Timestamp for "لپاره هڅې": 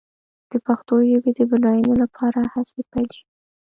2.03-2.81